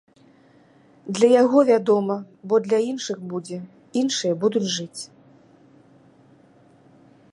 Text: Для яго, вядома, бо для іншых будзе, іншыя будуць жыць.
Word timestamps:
Для 1.17 1.27
яго, 1.43 1.59
вядома, 1.71 2.15
бо 2.53 2.59
для 2.67 2.79
іншых 2.91 3.17
будзе, 3.33 3.57
іншыя 4.03 4.33
будуць 4.45 4.65
жыць. 4.77 5.07